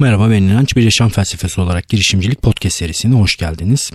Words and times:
Merhaba 0.00 0.30
ben 0.30 0.42
İnanç. 0.42 0.76
Bir 0.76 0.82
yaşam 0.82 1.08
felsefesi 1.08 1.60
olarak 1.60 1.88
girişimcilik 1.88 2.42
podcast 2.42 2.76
serisine 2.76 3.14
hoş 3.14 3.36
geldiniz. 3.36 3.90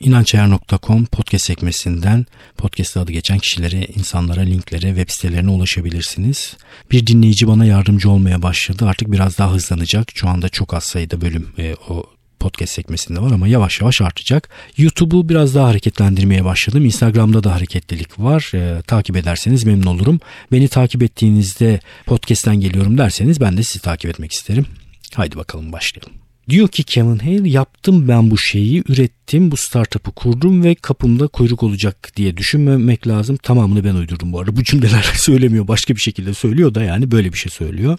İnançayar.com 0.00 1.04
podcast 1.04 1.44
sekmesinden 1.44 2.26
podcast 2.56 2.96
adı 2.96 3.12
geçen 3.12 3.38
kişilere, 3.38 3.86
insanlara, 3.96 4.40
linklere, 4.40 4.86
web 4.86 5.08
sitelerine 5.10 5.50
ulaşabilirsiniz. 5.50 6.56
Bir 6.90 7.06
dinleyici 7.06 7.48
bana 7.48 7.64
yardımcı 7.64 8.10
olmaya 8.10 8.42
başladı. 8.42 8.86
Artık 8.86 9.12
biraz 9.12 9.38
daha 9.38 9.52
hızlanacak. 9.52 10.08
Şu 10.14 10.28
anda 10.28 10.48
çok 10.48 10.74
az 10.74 10.84
sayıda 10.84 11.20
bölüm 11.20 11.48
e, 11.58 11.74
o 11.88 12.04
podcast 12.40 12.72
sekmesinde 12.72 13.20
var 13.20 13.32
ama 13.32 13.48
yavaş 13.48 13.80
yavaş 13.80 14.00
artacak. 14.00 14.48
YouTube'u 14.76 15.28
biraz 15.28 15.54
daha 15.54 15.68
hareketlendirmeye 15.68 16.44
başladım. 16.44 16.84
Instagram'da 16.84 17.44
da 17.44 17.54
hareketlilik 17.54 18.20
var. 18.20 18.50
E, 18.54 18.82
takip 18.82 19.16
ederseniz 19.16 19.64
memnun 19.64 19.86
olurum. 19.86 20.20
Beni 20.52 20.68
takip 20.68 21.02
ettiğinizde 21.02 21.80
podcast'ten 22.06 22.60
geliyorum 22.60 22.98
derseniz 22.98 23.40
ben 23.40 23.56
de 23.56 23.62
sizi 23.62 23.80
takip 23.80 24.10
etmek 24.10 24.32
isterim. 24.32 24.66
Haydi 25.14 25.36
bakalım 25.36 25.72
başlayalım. 25.72 26.12
Diyor 26.48 26.68
ki 26.68 26.82
Kevin 26.82 27.18
Hale 27.18 27.48
yaptım 27.48 28.08
ben 28.08 28.30
bu 28.30 28.38
şeyi 28.38 28.82
ürettim 28.88 29.50
bu 29.50 29.56
startup'ı 29.56 30.12
kurdum 30.12 30.64
ve 30.64 30.74
kapımda 30.74 31.26
kuyruk 31.26 31.62
olacak 31.62 32.12
diye 32.16 32.36
düşünmemek 32.36 33.08
lazım. 33.08 33.36
Tamamını 33.36 33.84
ben 33.84 33.94
uydurdum 33.94 34.32
bu 34.32 34.40
arada 34.40 34.56
bu 34.56 34.64
cümleler 34.64 35.02
söylemiyor 35.14 35.68
başka 35.68 35.96
bir 35.96 36.00
şekilde 36.00 36.34
söylüyor 36.34 36.74
da 36.74 36.82
yani 36.82 37.10
böyle 37.10 37.32
bir 37.32 37.38
şey 37.38 37.52
söylüyor. 37.52 37.98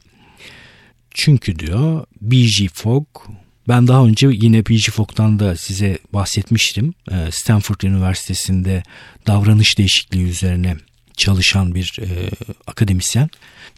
Çünkü 1.12 1.60
diyor 1.60 2.06
B.G. 2.22 2.68
Fogg 2.74 3.08
ben 3.68 3.88
daha 3.88 4.06
önce 4.06 4.28
yine 4.32 4.66
B.G. 4.66 4.92
Fogg'dan 4.92 5.40
da 5.40 5.56
size 5.56 6.00
bahsetmiştim. 6.14 6.94
Ee, 7.12 7.32
Stanford 7.32 7.82
Üniversitesi'nde 7.82 8.84
davranış 9.28 9.78
değişikliği 9.78 10.26
üzerine 10.26 10.78
çalışan 11.18 11.76
bir 11.76 11.98
e, 12.02 12.30
akademisyen. 12.68 13.30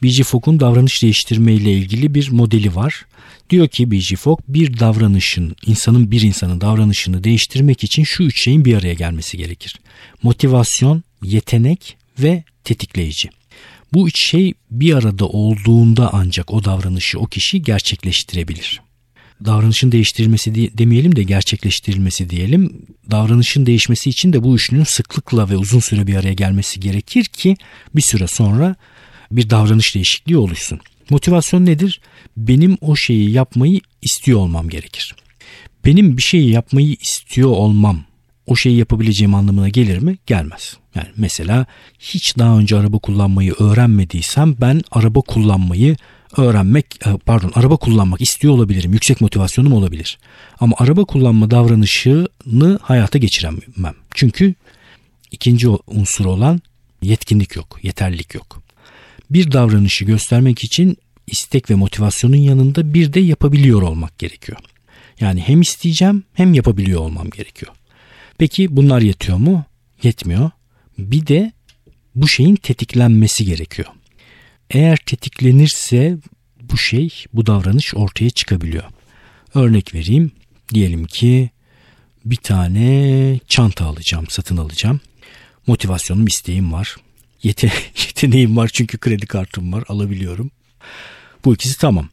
B.G. 0.04 0.24
Fogg'un 0.24 0.60
davranış 0.60 1.04
değiştirme 1.04 1.54
ile 1.54 1.74
ilgili 1.74 2.16
bir 2.16 2.32
modeli 2.32 2.76
var. 2.76 3.06
Diyor 3.50 3.68
ki 3.68 3.92
B.G. 3.92 4.16
Fogg 4.16 4.40
bir 4.48 4.80
davranışın, 4.80 5.56
insanın 5.66 6.12
bir 6.12 6.22
insanın 6.22 6.62
davranışını 6.62 7.24
değiştirmek 7.24 7.84
için 7.84 8.04
şu 8.04 8.24
üç 8.24 8.44
şeyin 8.44 8.66
bir 8.66 8.78
araya 8.78 8.94
gelmesi 8.94 9.38
gerekir. 9.38 9.80
Motivasyon, 10.24 11.04
yetenek 11.24 11.98
ve 12.20 12.44
tetikleyici. 12.64 13.30
Bu 13.94 14.08
üç 14.08 14.30
şey 14.30 14.54
bir 14.72 14.94
arada 14.94 15.26
olduğunda 15.26 16.10
ancak 16.14 16.54
o 16.54 16.64
davranışı 16.64 17.20
o 17.20 17.26
kişi 17.26 17.62
gerçekleştirebilir. 17.62 18.82
Davranışın 19.46 19.92
değiştirilmesi 19.92 20.78
demeyelim 20.78 21.16
de 21.16 21.24
gerçekleştirilmesi 21.24 22.30
diyelim. 22.30 22.86
Davranışın 23.12 23.66
değişmesi 23.66 24.10
için 24.10 24.34
de 24.34 24.44
bu 24.44 24.56
üçünün 24.56 24.84
sıklıkla 24.84 25.50
ve 25.50 25.58
uzun 25.58 25.80
süre 25.80 26.08
bir 26.08 26.16
araya 26.16 26.34
gelmesi 26.34 26.80
gerekir 26.80 27.26
ki 27.26 27.58
bir 27.96 28.02
süre 28.02 28.28
sonra 28.28 28.76
bir 29.32 29.50
davranış 29.50 29.96
değişikliği 29.96 30.38
oluşsun. 30.38 30.80
Motivasyon 31.10 31.66
nedir? 31.66 32.02
Benim 32.38 32.78
o 32.82 32.96
şeyi 32.96 33.32
yapmayı 33.32 33.80
istiyor 34.02 34.40
olmam 34.40 34.70
gerekir. 34.70 35.16
Benim 35.86 36.18
bir 36.18 36.22
şeyi 36.22 36.50
yapmayı 36.50 36.96
istiyor 37.02 37.50
olmam 37.50 38.04
o 38.46 38.56
şeyi 38.56 38.78
yapabileceğim 38.78 39.36
anlamına 39.36 39.70
gelir 39.70 39.98
mi? 39.98 40.18
Gelmez. 40.26 40.78
Yani 40.96 41.08
mesela 41.18 41.66
hiç 42.00 42.38
daha 42.38 42.60
önce 42.60 42.78
araba 42.78 43.00
kullanmayı 43.00 43.54
öğrenmediysem 43.60 44.56
ben 44.62 44.82
araba 44.92 45.22
kullanmayı 45.22 45.96
öğrenmek 46.38 46.86
e, 47.08 47.18
pardon 47.26 47.52
araba 47.56 47.78
kullanmak 47.78 48.22
istiyor 48.22 48.54
olabilirim. 48.54 48.94
Yüksek 48.94 49.22
motivasyonum 49.22 49.74
olabilir. 49.74 50.20
Ama 50.60 50.76
araba 50.80 51.06
kullanma 51.06 51.52
davranışını 51.52 52.80
hayata 52.82 53.18
geçiremem. 53.18 53.96
Çünkü 54.14 54.56
ikinci 55.32 55.68
unsur 55.88 56.26
olan 56.26 56.62
yetkinlik 57.02 57.56
yok, 57.56 57.80
yeterlilik 57.84 58.36
yok 58.36 58.62
bir 59.34 59.52
davranışı 59.52 60.06
göstermek 60.06 60.64
için 60.64 60.98
istek 61.28 61.70
ve 61.70 61.76
motivasyonun 61.76 62.36
yanında 62.36 62.94
bir 62.94 63.14
de 63.14 63.20
yapabiliyor 63.20 63.82
olmak 63.82 64.20
gerekiyor. 64.20 64.58
Yani 65.20 65.42
hem 65.42 65.62
isteyeceğim 65.62 66.24
hem 66.34 66.54
yapabiliyor 66.54 67.02
olmam 67.02 67.30
gerekiyor. 67.30 67.72
Peki 68.38 68.76
bunlar 68.76 69.02
yetiyor 69.02 69.38
mu? 69.38 69.66
Yetmiyor. 70.04 70.52
Bir 70.98 71.28
de 71.28 71.52
bu 72.16 72.28
şeyin 72.28 72.56
tetiklenmesi 72.56 73.46
gerekiyor. 73.46 73.88
Eğer 74.70 74.98
tetiklenirse 74.98 76.18
bu 76.62 76.78
şey, 76.78 77.10
bu 77.34 77.46
davranış 77.46 77.96
ortaya 77.96 78.30
çıkabiliyor. 78.30 78.84
Örnek 79.56 79.94
vereyim. 79.94 80.32
Diyelim 80.74 81.06
ki 81.06 81.50
bir 82.26 82.36
tane 82.36 83.40
çanta 83.48 83.86
alacağım, 83.86 84.26
satın 84.30 84.58
alacağım. 84.58 85.00
Motivasyonum, 85.68 86.28
isteğim 86.28 86.74
var. 86.74 86.96
Yete 87.44 87.68
yeteneğim 88.08 88.58
var 88.58 88.70
çünkü 88.74 88.98
kredi 88.98 89.26
kartım 89.26 89.74
var 89.74 89.84
alabiliyorum. 89.88 90.52
Bu 91.46 91.54
ikisi 91.54 91.78
tamam. 91.78 92.10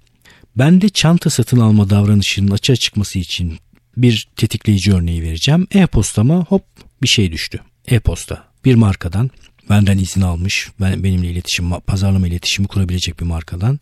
Ben 0.57 0.81
de 0.81 0.89
çanta 0.89 1.31
satın 1.31 1.61
alma 1.61 1.91
davranışının 1.91 2.51
açığa 2.51 2.77
çıkması 2.77 3.19
için 3.19 3.59
bir 3.97 4.29
tetikleyici 4.37 4.95
örneği 4.95 5.23
vereceğim. 5.23 5.67
E-postama 5.75 6.45
hop 6.45 6.65
bir 7.03 7.09
şey 7.09 7.33
düştü. 7.33 7.61
E-posta 7.87 8.45
bir 8.65 8.75
markadan 8.75 9.31
benden 9.71 9.99
izin 9.99 10.21
almış. 10.21 10.69
Ben 10.81 11.05
benimle 11.05 11.31
iletişim 11.31 11.71
pazarlama 11.71 12.29
iletişimi 12.29 12.69
kurabilecek 12.69 13.21
bir 13.21 13.25
markadan. 13.25 13.81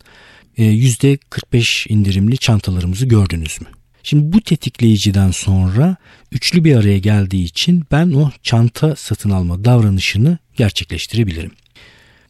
%45 0.57 1.89
e, 1.89 1.93
indirimli 1.93 2.37
çantalarımızı 2.37 3.05
gördünüz 3.05 3.61
mü? 3.61 3.67
Şimdi 4.09 4.33
bu 4.33 4.41
tetikleyiciden 4.41 5.31
sonra 5.31 5.95
üçlü 6.31 6.63
bir 6.63 6.75
araya 6.75 6.97
geldiği 6.97 7.43
için 7.43 7.83
ben 7.91 8.11
o 8.11 8.31
çanta 8.43 8.95
satın 8.95 9.29
alma 9.29 9.65
davranışını 9.65 10.37
gerçekleştirebilirim. 10.55 11.51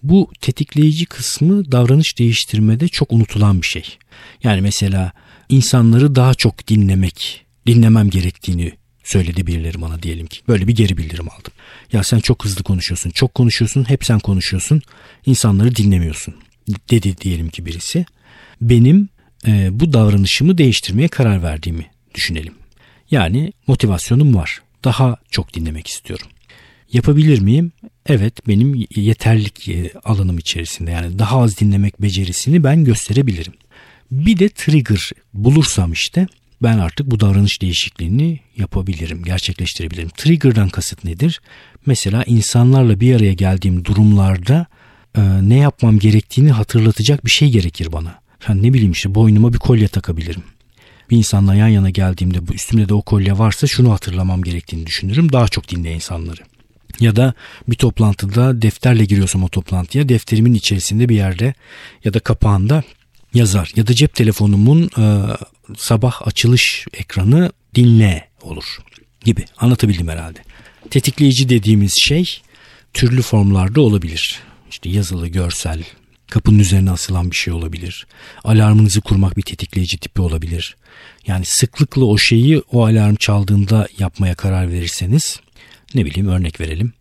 Bu 0.03 0.31
tetikleyici 0.41 1.05
kısmı 1.05 1.71
davranış 1.71 2.19
değiştirmede 2.19 2.87
çok 2.87 3.13
unutulan 3.13 3.61
bir 3.61 3.67
şey. 3.67 3.97
Yani 4.43 4.61
mesela 4.61 5.11
insanları 5.49 6.15
daha 6.15 6.33
çok 6.33 6.67
dinlemek, 6.67 7.45
dinlemem 7.67 8.09
gerektiğini 8.09 8.71
söyledi 9.03 9.47
birileri 9.47 9.81
bana 9.81 10.03
diyelim 10.03 10.27
ki. 10.27 10.41
Böyle 10.47 10.67
bir 10.67 10.75
geri 10.75 10.97
bildirim 10.97 11.29
aldım. 11.29 11.53
Ya 11.93 12.03
sen 12.03 12.19
çok 12.19 12.45
hızlı 12.45 12.63
konuşuyorsun, 12.63 13.09
çok 13.09 13.35
konuşuyorsun, 13.35 13.89
hep 13.89 14.05
sen 14.05 14.19
konuşuyorsun, 14.19 14.81
insanları 15.25 15.75
dinlemiyorsun 15.75 16.35
dedi 16.89 17.17
diyelim 17.17 17.49
ki 17.49 17.65
birisi. 17.65 18.05
Benim 18.61 19.09
e, 19.47 19.79
bu 19.79 19.93
davranışımı 19.93 20.57
değiştirmeye 20.57 21.07
karar 21.07 21.43
verdiğimi 21.43 21.85
düşünelim. 22.15 22.53
Yani 23.11 23.53
motivasyonum 23.67 24.35
var. 24.35 24.61
Daha 24.83 25.17
çok 25.31 25.53
dinlemek 25.53 25.87
istiyorum. 25.87 26.27
Yapabilir 26.93 27.39
miyim? 27.39 27.71
Evet 28.05 28.47
benim 28.47 28.85
yeterlik 28.95 29.69
e, 29.69 29.91
alanım 30.03 30.37
içerisinde 30.37 30.91
yani 30.91 31.19
daha 31.19 31.41
az 31.41 31.59
dinlemek 31.59 32.01
becerisini 32.01 32.63
ben 32.63 32.83
gösterebilirim. 32.83 33.53
Bir 34.11 34.39
de 34.39 34.49
trigger 34.49 35.11
bulursam 35.33 35.91
işte 35.91 36.27
ben 36.61 36.77
artık 36.77 37.11
bu 37.11 37.19
davranış 37.19 37.61
değişikliğini 37.61 38.39
yapabilirim, 38.57 39.23
gerçekleştirebilirim. 39.23 40.09
Trigger'dan 40.09 40.69
kasıt 40.69 41.03
nedir? 41.03 41.41
Mesela 41.85 42.23
insanlarla 42.23 42.99
bir 42.99 43.15
araya 43.15 43.33
geldiğim 43.33 43.85
durumlarda 43.85 44.65
e, 45.17 45.21
ne 45.41 45.57
yapmam 45.57 45.99
gerektiğini 45.99 46.51
hatırlatacak 46.51 47.25
bir 47.25 47.31
şey 47.31 47.49
gerekir 47.49 47.91
bana. 47.91 48.26
Yani 48.49 48.63
ne 48.63 48.73
bileyim 48.73 48.91
işte 48.91 49.15
boynuma 49.15 49.53
bir 49.53 49.57
kolye 49.57 49.87
takabilirim. 49.87 50.43
Bir 51.09 51.17
insanla 51.17 51.55
yan 51.55 51.67
yana 51.67 51.89
geldiğimde 51.89 52.47
bu 52.47 52.53
üstümde 52.53 52.89
de 52.89 52.93
o 52.93 53.01
kolye 53.01 53.37
varsa 53.37 53.67
şunu 53.67 53.91
hatırlamam 53.91 54.43
gerektiğini 54.43 54.85
düşünürüm. 54.85 55.31
Daha 55.31 55.47
çok 55.47 55.69
dinle 55.69 55.93
insanları. 55.93 56.41
Ya 56.99 57.15
da 57.15 57.33
bir 57.67 57.75
toplantıda 57.75 58.61
defterle 58.61 59.05
giriyorsam 59.05 59.43
o 59.43 59.49
toplantıya 59.49 60.09
defterimin 60.09 60.53
içerisinde 60.53 61.09
bir 61.09 61.15
yerde 61.15 61.53
ya 62.03 62.13
da 62.13 62.19
kapağında 62.19 62.83
yazar. 63.33 63.71
Ya 63.75 63.87
da 63.87 63.93
cep 63.93 64.15
telefonumun 64.15 64.89
e, 64.97 65.23
sabah 65.77 66.27
açılış 66.27 66.85
ekranı 66.93 67.51
dinle 67.75 68.27
olur 68.41 68.77
gibi. 69.25 69.45
Anlatabildim 69.57 70.07
herhalde. 70.07 70.39
Tetikleyici 70.89 71.49
dediğimiz 71.49 71.93
şey 71.99 72.41
türlü 72.93 73.21
formlarda 73.21 73.81
olabilir. 73.81 74.39
İşte 74.69 74.89
yazılı, 74.89 75.27
görsel, 75.27 75.83
Kapının 76.31 76.59
üzerine 76.59 76.91
asılan 76.91 77.31
bir 77.31 77.35
şey 77.35 77.53
olabilir. 77.53 78.07
Alarmınızı 78.43 79.01
kurmak 79.01 79.37
bir 79.37 79.41
tetikleyici 79.41 79.97
tipi 79.97 80.21
olabilir. 80.21 80.75
Yani 81.27 81.45
sıklıkla 81.45 82.05
o 82.05 82.17
şeyi 82.17 82.59
o 82.71 82.85
alarm 82.85 83.15
çaldığında 83.15 83.87
yapmaya 83.99 84.35
karar 84.35 84.71
verirseniz 84.71 85.39
ne 85.95 86.05
bileyim 86.05 86.27
örnek 86.27 86.61
verelim. 86.61 86.93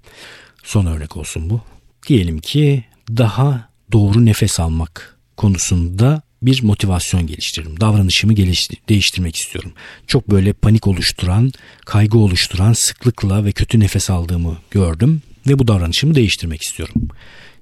Son 0.64 0.87
örnek 0.87 1.17
olsun 1.17 1.50
bu. 1.50 1.61
Diyelim 2.08 2.38
ki 2.38 2.84
daha 3.11 3.69
doğru 3.93 4.26
nefes 4.26 4.61
almak 4.61 5.17
konusunda 5.37 6.22
bir 6.43 6.62
motivasyon 6.62 7.26
geliştiririm. 7.26 7.81
Davranışımı 7.81 8.32
geliştir- 8.32 8.79
değiştirmek 8.88 9.37
istiyorum. 9.37 9.72
Çok 10.06 10.31
böyle 10.31 10.52
panik 10.52 10.87
oluşturan, 10.87 11.52
kaygı 11.87 12.19
oluşturan 12.19 12.72
sıklıkla 12.72 13.44
ve 13.44 13.52
kötü 13.52 13.81
nefes 13.81 14.11
aldığımı 14.11 14.58
gördüm 14.70 15.22
ve 15.46 15.58
bu 15.58 15.69
davranışımı 15.69 16.14
değiştirmek 16.14 16.62
istiyorum. 16.62 17.08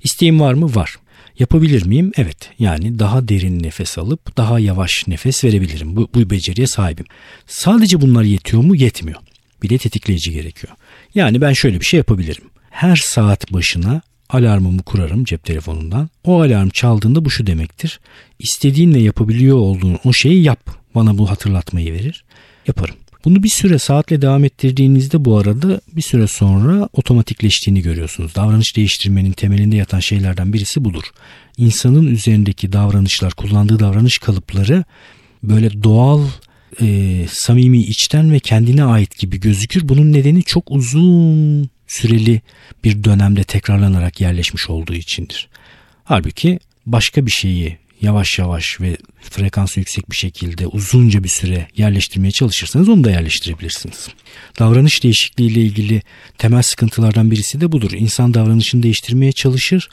İsteğim 0.02 0.40
var 0.40 0.54
mı? 0.54 0.74
Var. 0.74 0.96
Yapabilir 1.38 1.86
miyim? 1.86 2.12
Evet. 2.16 2.50
Yani 2.58 2.98
daha 2.98 3.28
derin 3.28 3.62
nefes 3.62 3.98
alıp 3.98 4.36
daha 4.36 4.58
yavaş 4.58 5.08
nefes 5.08 5.44
verebilirim. 5.44 5.96
Bu, 5.96 6.08
bu 6.14 6.30
beceriye 6.30 6.66
sahibim. 6.66 7.04
Sadece 7.46 8.00
bunlar 8.00 8.22
yetiyor 8.22 8.62
mu? 8.62 8.76
Yetmiyor. 8.76 9.20
Bir 9.62 9.68
de 9.68 9.78
tetikleyici 9.78 10.32
gerekiyor. 10.32 10.72
Yani 11.14 11.40
ben 11.40 11.52
şöyle 11.52 11.80
bir 11.80 11.84
şey 11.84 11.98
yapabilirim. 11.98 12.44
Her 12.70 12.96
saat 12.96 13.52
başına 13.52 14.02
alarmımı 14.28 14.82
kurarım 14.82 15.24
cep 15.24 15.44
telefonundan. 15.44 16.08
O 16.24 16.42
alarm 16.42 16.68
çaldığında 16.68 17.24
bu 17.24 17.30
şu 17.30 17.46
demektir. 17.46 18.00
İstediğin 18.38 18.94
ve 18.94 18.98
yapabiliyor 18.98 19.56
olduğun 19.56 19.98
o 20.04 20.12
şeyi 20.12 20.42
yap. 20.42 20.70
Bana 20.94 21.18
bu 21.18 21.30
hatırlatmayı 21.30 21.92
verir. 21.92 22.24
Yaparım. 22.66 22.96
Bunu 23.24 23.42
bir 23.42 23.48
süre 23.48 23.78
saatle 23.78 24.22
devam 24.22 24.44
ettirdiğinizde 24.44 25.24
bu 25.24 25.38
arada 25.38 25.80
bir 25.92 26.02
süre 26.02 26.26
sonra 26.26 26.88
otomatikleştiğini 26.92 27.82
görüyorsunuz. 27.82 28.34
Davranış 28.34 28.76
değiştirmenin 28.76 29.32
temelinde 29.32 29.76
yatan 29.76 30.00
şeylerden 30.00 30.52
birisi 30.52 30.84
budur. 30.84 31.04
İnsanın 31.56 32.06
üzerindeki 32.06 32.72
davranışlar, 32.72 33.32
kullandığı 33.32 33.78
davranış 33.78 34.18
kalıpları 34.18 34.84
böyle 35.42 35.82
doğal, 35.82 36.26
e, 36.80 37.26
samimi, 37.30 37.82
içten 37.82 38.32
ve 38.32 38.40
kendine 38.40 38.84
ait 38.84 39.18
gibi 39.18 39.40
gözükür. 39.40 39.88
Bunun 39.88 40.12
nedeni 40.12 40.42
çok 40.42 40.70
uzun 40.70 41.68
süreli 41.86 42.40
bir 42.84 43.04
dönemde 43.04 43.44
tekrarlanarak 43.44 44.20
yerleşmiş 44.20 44.70
olduğu 44.70 44.94
içindir. 44.94 45.48
Halbuki 46.04 46.58
başka 46.86 47.26
bir 47.26 47.30
şeyi 47.30 47.78
yavaş 48.04 48.38
yavaş 48.38 48.80
ve 48.80 48.96
frekansı 49.20 49.80
yüksek 49.80 50.10
bir 50.10 50.16
şekilde 50.16 50.66
uzunca 50.66 51.24
bir 51.24 51.28
süre 51.28 51.68
yerleştirmeye 51.76 52.30
çalışırsanız 52.30 52.88
onu 52.88 53.04
da 53.04 53.10
yerleştirebilirsiniz. 53.10 54.08
Davranış 54.58 55.02
değişikliği 55.02 55.50
ile 55.50 55.60
ilgili 55.60 56.02
temel 56.38 56.62
sıkıntılardan 56.62 57.30
birisi 57.30 57.60
de 57.60 57.72
budur. 57.72 57.90
İnsan 57.92 58.34
davranışını 58.34 58.82
değiştirmeye 58.82 59.32
çalışır. 59.32 59.88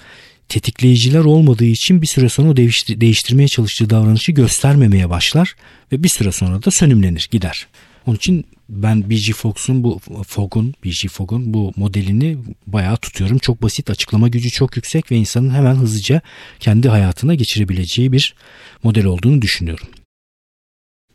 Tetikleyiciler 0.50 1.20
olmadığı 1.20 1.66
için 1.66 2.02
bir 2.02 2.08
süre 2.08 2.30
sonra 2.30 2.50
o 2.50 2.58
değiştirmeye 2.58 3.48
çalıştığı 3.48 3.90
davranışı 3.90 4.32
göstermemeye 4.32 5.10
başlar 5.10 5.56
ve 5.92 6.04
bir 6.04 6.10
süre 6.10 6.32
sonra 6.32 6.64
da 6.64 6.72
sönümlenir, 6.72 7.28
gider. 7.32 7.68
Onun 8.06 8.16
için 8.16 8.46
ben 8.70 9.10
BG 9.10 9.34
Fox'un 9.34 9.84
bu 9.84 10.00
Fogg'un, 10.28 10.74
BG 10.86 11.08
Fogg'un 11.10 11.54
bu 11.54 11.74
modelini 11.76 12.38
bayağı 12.68 12.98
tutuyorum. 12.98 13.38
Çok 13.38 13.62
basit, 13.62 13.90
açıklama 13.90 14.28
gücü 14.28 14.50
çok 14.50 14.76
yüksek 14.76 15.12
ve 15.12 15.16
insanın 15.16 15.50
hemen 15.50 15.76
hızlıca 15.76 16.22
kendi 16.60 16.90
hayatına 16.90 17.36
geçirebileceği 17.36 18.12
bir 18.12 18.36
model 18.84 19.06
olduğunu 19.06 19.42
düşünüyorum. 19.42 19.88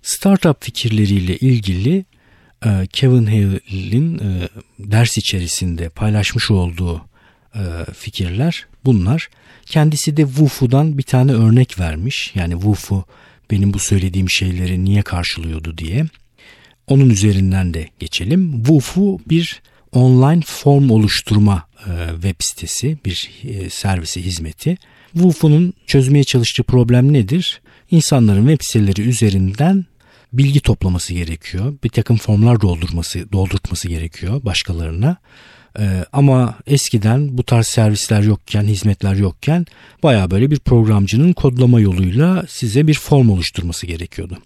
Startup 0.03 0.65
fikirleriyle 0.65 1.37
ilgili 1.37 2.05
e, 2.65 2.87
Kevin 2.93 3.27
Hale'in 3.27 4.19
e, 4.19 4.49
ders 4.79 5.19
içerisinde 5.19 5.89
paylaşmış 5.89 6.51
olduğu 6.51 7.05
e, 7.55 7.63
fikirler 7.95 8.67
bunlar. 8.85 9.29
Kendisi 9.67 10.17
de 10.17 10.27
Wufu'dan 10.27 10.99
bir 10.99 11.03
tane 11.03 11.33
örnek 11.33 11.81
vermiş. 11.81 12.33
Yani 12.35 12.53
Wufu 12.53 13.05
benim 13.51 13.75
bu 13.75 13.79
söylediğim 13.79 14.31
şeyleri 14.31 14.85
niye 14.85 15.03
karşılıyordu 15.03 15.79
diye. 15.79 16.07
Onun 16.87 17.11
üzerinden 17.11 17.75
de 17.75 17.89
geçelim. 17.99 18.53
Wufu 18.57 19.21
bir 19.29 19.63
online 19.93 20.41
form 20.47 20.91
oluşturma 20.91 21.69
e, 21.87 22.13
web 22.13 22.35
sitesi, 22.39 22.99
bir 23.05 23.31
e, 23.45 23.71
servisi, 23.71 24.25
hizmeti. 24.25 24.79
Wufu'nun 25.13 25.73
çözmeye 25.87 26.25
çalıştığı 26.25 26.63
problem 26.63 27.13
nedir? 27.13 27.61
İnsanların 27.91 28.49
web 28.49 28.65
siteleri 28.67 29.09
üzerinden 29.09 29.85
bilgi 30.33 30.61
toplaması 30.61 31.15
gerekiyor. 31.15 31.75
Bir 31.85 31.89
takım 31.89 32.17
formlar 32.17 32.61
doldurması, 32.61 33.33
doldurtması 33.33 33.89
gerekiyor 33.89 34.45
başkalarına. 34.45 35.17
Ee, 35.79 36.05
ama 36.13 36.55
eskiden 36.67 37.39
bu 37.39 37.43
tarz 37.43 37.67
servisler 37.67 38.23
yokken, 38.23 38.63
hizmetler 38.63 39.15
yokken 39.15 39.67
baya 40.03 40.31
böyle 40.31 40.51
bir 40.51 40.59
programcının 40.59 41.33
kodlama 41.33 41.81
yoluyla 41.81 42.45
size 42.49 42.87
bir 42.87 42.95
form 42.95 43.31
oluşturması 43.31 43.87
gerekiyordu. 43.87 44.39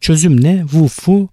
Çözüm 0.00 0.44
ne? 0.44 0.60
Wufu 0.60 1.28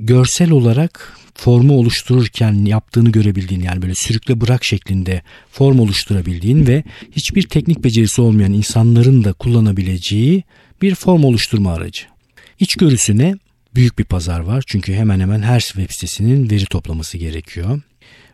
görsel 0.00 0.50
olarak 0.50 1.16
formu 1.34 1.74
oluştururken 1.74 2.64
yaptığını 2.64 3.10
görebildiğin 3.10 3.60
yani 3.60 3.82
böyle 3.82 3.94
sürükle 3.94 4.40
bırak 4.40 4.64
şeklinde 4.64 5.22
form 5.50 5.78
oluşturabildiğin 5.78 6.66
ve 6.66 6.84
hiçbir 7.12 7.42
teknik 7.42 7.84
becerisi 7.84 8.22
olmayan 8.22 8.52
insanların 8.52 9.24
da 9.24 9.32
kullanabileceği 9.32 10.44
bir 10.82 10.94
form 10.94 11.24
oluşturma 11.24 11.72
aracı. 11.72 12.02
İçgörüsüne 12.60 13.34
büyük 13.74 13.98
bir 13.98 14.04
pazar 14.04 14.40
var 14.40 14.64
çünkü 14.66 14.94
hemen 14.94 15.20
hemen 15.20 15.42
her 15.42 15.60
web 15.60 15.90
sitesinin 15.90 16.50
veri 16.50 16.64
toplaması 16.64 17.18
gerekiyor. 17.18 17.80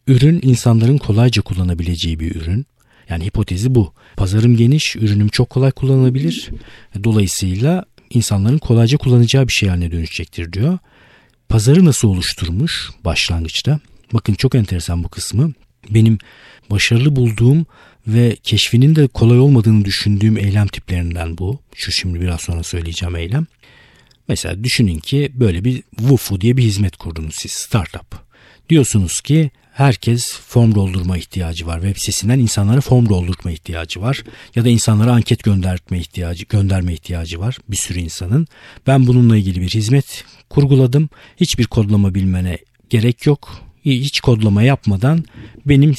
Ürün 0.07 0.41
insanların 0.43 0.99
kolayca 0.99 1.43
kullanabileceği 1.43 2.21
bir 2.21 2.37
ürün. 2.37 2.67
Yani 3.09 3.25
hipotezi 3.25 3.75
bu. 3.75 3.93
Pazarım 4.17 4.57
geniş, 4.57 4.97
ürünüm 4.97 5.29
çok 5.29 5.51
kolay 5.51 5.71
kullanılabilir. 5.71 6.51
Dolayısıyla 7.05 7.85
insanların 8.11 8.59
kolayca 8.59 8.99
kullanacağı 8.99 9.49
bir 9.49 9.53
şey 9.53 9.69
haline 9.69 9.93
dönüşecektir 9.93 10.53
diyor. 10.53 10.79
Pazarı 11.53 11.85
nasıl 11.85 12.09
oluşturmuş 12.09 12.91
başlangıçta? 13.05 13.81
Bakın 14.13 14.35
çok 14.35 14.55
enteresan 14.55 15.05
bu 15.05 15.09
kısmı. 15.09 15.53
Benim 15.91 16.19
başarılı 16.71 17.17
bulduğum 17.17 17.67
ve 18.07 18.37
keşfinin 18.43 18.97
de 18.97 19.07
kolay 19.07 19.39
olmadığını 19.39 19.85
düşündüğüm 19.85 20.39
eylem 20.39 20.67
tiplerinden 20.67 21.39
bu. 21.39 21.61
Şu 21.75 21.93
şimdi 21.93 22.21
biraz 22.21 22.41
sonra 22.41 22.63
söyleyeceğim 22.63 23.17
eylem. 23.17 23.47
Mesela 24.29 24.65
düşünün 24.65 24.99
ki 24.99 25.33
böyle 25.35 25.65
bir 25.65 25.83
Wufu 25.99 26.41
diye 26.41 26.57
bir 26.57 26.63
hizmet 26.63 26.97
kurdunuz 26.97 27.35
siz 27.35 27.53
startup. 27.53 28.17
Diyorsunuz 28.69 29.21
ki 29.21 29.51
herkes 29.73 30.41
form 30.49 30.75
doldurma 30.75 31.19
ihtiyacı 31.19 31.67
var. 31.67 31.81
Web 31.81 31.97
sitesinden 31.97 32.39
insanlara 32.39 32.81
form 32.81 33.09
doldurma 33.09 33.51
ihtiyacı 33.51 34.01
var. 34.01 34.25
Ya 34.55 34.65
da 34.65 34.69
insanlara 34.69 35.13
anket 35.13 35.43
gönderme 35.45 35.99
ihtiyacı, 35.99 36.45
gönderme 36.45 36.93
ihtiyacı 36.93 37.41
var 37.41 37.59
bir 37.69 37.77
sürü 37.77 37.99
insanın. 37.99 38.47
Ben 38.87 39.07
bununla 39.07 39.37
ilgili 39.37 39.61
bir 39.61 39.69
hizmet 39.69 40.25
kurguladım. 40.53 41.09
Hiçbir 41.37 41.65
kodlama 41.65 42.15
bilmene 42.15 42.59
gerek 42.91 43.27
yok. 43.27 43.61
Hiç 43.85 44.21
kodlama 44.21 44.63
yapmadan 44.63 45.25
benim 45.67 45.93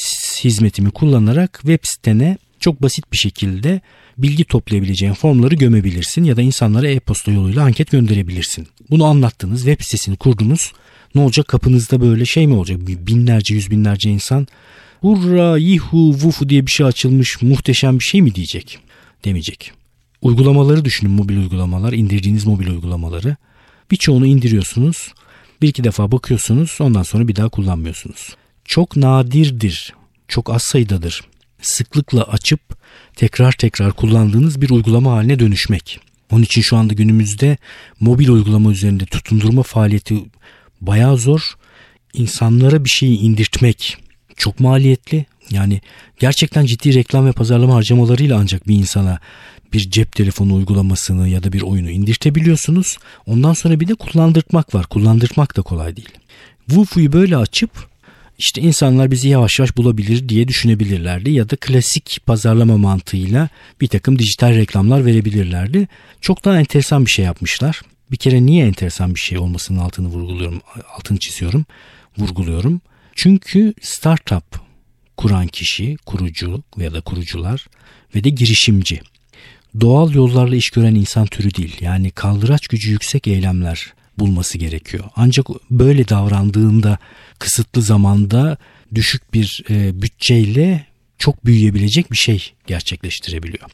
hizmetimi 0.43 0.91
kullanarak 0.91 1.53
web 1.61 1.79
sitene 1.83 2.37
çok 2.59 2.81
basit 2.81 3.11
bir 3.11 3.17
şekilde 3.17 3.81
bilgi 4.17 4.43
toplayabileceğin 4.43 5.13
formları 5.13 5.55
gömebilirsin 5.55 6.23
ya 6.23 6.37
da 6.37 6.41
insanlara 6.41 6.87
e-posta 6.87 7.31
yoluyla 7.31 7.63
anket 7.63 7.91
gönderebilirsin. 7.91 8.67
Bunu 8.89 9.05
anlattınız, 9.05 9.59
web 9.65 9.81
sitesini 9.81 10.15
kurdunuz. 10.15 10.71
Ne 11.15 11.21
olacak 11.21 11.47
kapınızda 11.47 12.01
böyle 12.01 12.25
şey 12.25 12.47
mi 12.47 12.53
olacak? 12.53 12.79
Binlerce, 12.87 13.55
yüz 13.55 13.71
binlerce 13.71 14.09
insan 14.09 14.47
hurra, 15.01 15.57
yihu, 15.57 16.13
vufu 16.13 16.49
diye 16.49 16.65
bir 16.65 16.71
şey 16.71 16.85
açılmış 16.85 17.41
muhteşem 17.41 17.99
bir 17.99 18.03
şey 18.03 18.21
mi 18.21 18.35
diyecek? 18.35 18.79
Demeyecek. 19.25 19.71
Uygulamaları 20.21 20.85
düşünün 20.85 21.11
mobil 21.11 21.37
uygulamalar, 21.37 21.93
indirdiğiniz 21.93 22.45
mobil 22.45 22.67
uygulamaları. 22.67 23.35
Birçoğunu 23.93 24.25
indiriyorsunuz. 24.25 25.13
Bir 25.61 25.67
iki 25.67 25.83
defa 25.83 26.11
bakıyorsunuz 26.11 26.77
ondan 26.79 27.03
sonra 27.03 27.27
bir 27.27 27.35
daha 27.35 27.49
kullanmıyorsunuz. 27.49 28.35
Çok 28.65 28.95
nadirdir, 28.95 29.93
çok 30.27 30.49
az 30.49 30.63
sayıdadır. 30.63 31.21
Sıklıkla 31.61 32.23
açıp 32.23 32.61
tekrar 33.15 33.51
tekrar 33.51 33.93
kullandığınız 33.93 34.61
bir 34.61 34.69
uygulama 34.69 35.11
haline 35.11 35.39
dönüşmek. 35.39 35.99
Onun 36.31 36.43
için 36.43 36.61
şu 36.61 36.77
anda 36.77 36.93
günümüzde 36.93 37.57
mobil 37.99 38.27
uygulama 38.27 38.71
üzerinde 38.71 39.05
tutundurma 39.05 39.63
faaliyeti 39.63 40.15
bayağı 40.81 41.17
zor. 41.17 41.53
İnsanlara 42.13 42.85
bir 42.85 42.89
şeyi 42.89 43.17
indirtmek 43.19 43.97
çok 44.37 44.59
maliyetli. 44.59 45.25
Yani 45.49 45.81
gerçekten 46.19 46.65
ciddi 46.65 46.93
reklam 46.93 47.25
ve 47.25 47.31
pazarlama 47.31 47.75
harcamalarıyla 47.75 48.39
ancak 48.39 48.67
bir 48.67 48.75
insana 48.75 49.19
bir 49.73 49.91
cep 49.91 50.11
telefonu 50.11 50.55
uygulamasını 50.55 51.29
ya 51.29 51.43
da 51.43 51.53
bir 51.53 51.61
oyunu 51.61 51.89
indirtebiliyorsunuz. 51.89 52.97
Ondan 53.25 53.53
sonra 53.53 53.79
bir 53.79 53.87
de 53.87 53.95
kullandırtmak 53.95 54.75
var. 54.75 54.85
Kullandırtmak 54.85 55.57
da 55.57 55.61
kolay 55.61 55.95
değil. 55.95 56.09
Wufu'yu 56.67 57.13
böyle 57.13 57.37
açıp 57.37 57.71
işte 58.37 58.61
insanlar 58.61 59.11
bizi 59.11 59.27
yavaş 59.27 59.59
yavaş 59.59 59.77
bulabilir 59.77 60.29
diye 60.29 60.47
düşünebilirlerdi 60.47 61.31
ya 61.31 61.49
da 61.49 61.55
klasik 61.55 62.19
pazarlama 62.25 62.77
mantığıyla 62.77 63.49
bir 63.81 63.87
takım 63.87 64.19
dijital 64.19 64.55
reklamlar 64.55 65.05
verebilirlerdi. 65.05 65.87
Çok 66.21 66.45
daha 66.45 66.59
enteresan 66.59 67.05
bir 67.05 67.11
şey 67.11 67.25
yapmışlar. 67.25 67.81
Bir 68.11 68.17
kere 68.17 68.45
niye 68.45 68.65
enteresan 68.65 69.15
bir 69.15 69.19
şey 69.19 69.37
olmasının 69.37 69.79
altını 69.79 70.07
vurguluyorum, 70.07 70.61
altını 70.97 71.19
çiziyorum, 71.19 71.65
vurguluyorum. 72.17 72.81
Çünkü 73.15 73.73
startup 73.81 74.43
kuran 75.17 75.47
kişi, 75.47 75.97
kurucu 76.05 76.63
veya 76.77 76.93
da 76.93 77.01
kurucular 77.01 77.67
ve 78.15 78.23
de 78.23 78.29
girişimci. 78.29 79.01
Doğal 79.81 80.13
yollarla 80.13 80.55
iş 80.55 80.69
gören 80.69 80.95
insan 80.95 81.25
türü 81.25 81.53
değil. 81.53 81.77
Yani 81.81 82.11
kaldıraç 82.11 82.67
gücü 82.67 82.91
yüksek 82.91 83.27
eylemler 83.27 83.93
bulması 84.19 84.57
gerekiyor. 84.57 85.03
Ancak 85.15 85.47
böyle 85.71 86.07
davrandığında 86.07 86.97
kısıtlı 87.39 87.81
zamanda 87.81 88.57
düşük 88.95 89.33
bir 89.33 89.63
e, 89.69 90.01
bütçeyle 90.01 90.85
çok 91.17 91.45
büyüyebilecek 91.45 92.11
bir 92.11 92.17
şey 92.17 92.53
gerçekleştirebiliyor. 92.67 93.69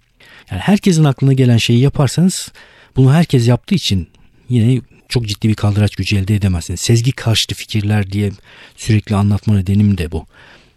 Yani 0.51 0.61
herkesin 0.61 1.03
aklına 1.03 1.33
gelen 1.33 1.57
şeyi 1.57 1.79
yaparsanız 1.79 2.51
bunu 2.95 3.13
herkes 3.13 3.47
yaptığı 3.47 3.75
için 3.75 4.07
yine 4.49 4.81
çok 5.09 5.27
ciddi 5.27 5.49
bir 5.49 5.55
kaldıraç 5.55 5.95
gücü 5.95 6.17
elde 6.17 6.35
edemezsiniz. 6.35 6.79
Sezgi 6.79 7.11
karşıtı 7.11 7.55
fikirler 7.55 8.11
diye 8.11 8.31
sürekli 8.77 9.15
anlatma 9.15 9.55
nedenim 9.55 9.97
de 9.97 10.11
bu. 10.11 10.25